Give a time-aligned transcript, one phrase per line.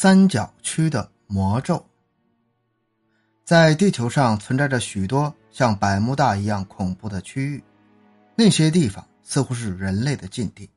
[0.00, 1.84] 三角区的魔咒，
[3.44, 7.64] 在地球上存在着许多像百慕大一样恐怖的区域，
[8.36, 10.70] 那些地方似乎是人类的禁地，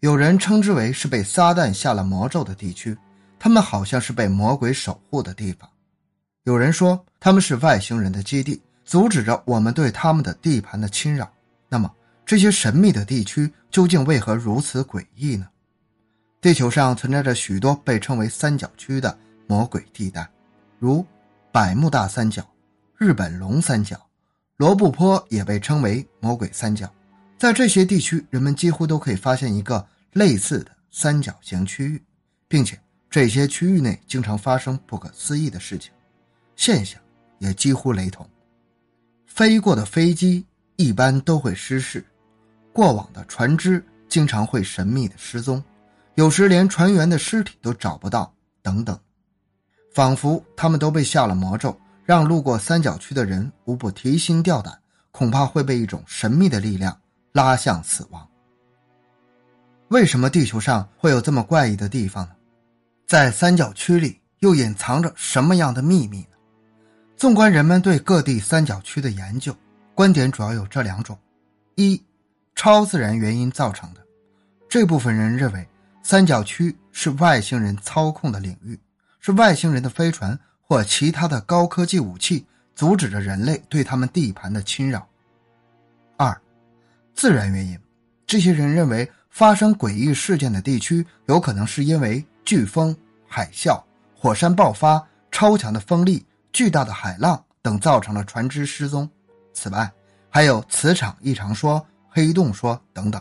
[0.00, 2.94] 有人称之为是被撒旦下了魔咒的地区，
[3.38, 5.66] 他们好像是被魔鬼守护的地方；
[6.44, 11.32] 有人说他们是外星人的基地，阻止着我们对他们的地盘的侵扰。
[11.70, 11.90] 那么，
[12.26, 15.48] 这些神秘的地区究竟为何如此诡异呢？
[16.46, 19.18] 地球上存在着许多被称为三角区的
[19.48, 20.30] 魔鬼地带，
[20.78, 21.04] 如
[21.50, 22.48] 百慕大三角、
[22.96, 24.00] 日本龙三角、
[24.56, 26.88] 罗布泊也被称为魔鬼三角。
[27.36, 32.00] 在这些地区，人们几乎都可以发现一个类似的三角形区域，
[32.46, 32.78] 并且
[33.10, 35.90] 这些区域内经常发生不可思议的事情，
[36.54, 37.02] 现象
[37.40, 38.24] 也几乎雷同。
[39.26, 42.04] 飞过的飞机一般都会失事，
[42.72, 45.60] 过往的船只经常会神秘的失踪。
[46.16, 48.98] 有时连船员的尸体都找不到，等等，
[49.92, 54.78] 仿佛他们都被下了魔咒，让路过三角区的人无不提心吊胆，
[55.10, 56.98] 恐怕会被一种神秘的力量
[57.32, 58.26] 拉向死亡。
[59.88, 62.32] 为什么地球上会有这么怪异的地方呢？
[63.06, 66.36] 在三角区里又隐藏着什么样的秘密呢？
[67.14, 69.54] 纵观人们对各地三角区的研究，
[69.94, 71.18] 观点主要有这两种：
[71.74, 72.02] 一，
[72.54, 74.00] 超自然原因造成的，
[74.66, 75.68] 这部分人认为。
[76.08, 78.78] 三角区是外星人操控的领域，
[79.18, 85.04] 是外星人的飞船或其他的高科技武器阻止着人类对他们地盘的侵扰。
[86.16, 86.40] 二，
[87.12, 87.76] 自然原因，
[88.24, 92.96] 这些人认为发生诡异事件的地区有可能是因为飓风、
[93.26, 93.82] 海啸、
[94.14, 99.10] 火山爆发、超强的风力、巨大的海浪等造成了船只失踪。
[99.52, 99.90] 此外，
[100.30, 103.20] 还有磁场异常说、黑洞说等等。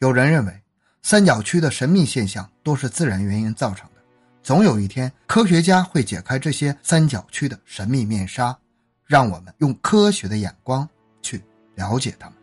[0.00, 0.65] 有人认为。
[1.08, 4.02] 三角区的神秘现象都是自然原因造成的，
[4.42, 8.58] 总有一天科学家会解开这些三角区的神秘面纱，
[9.04, 10.88] 让我们用科学的眼光
[11.22, 11.40] 去
[11.76, 12.36] 了解它们。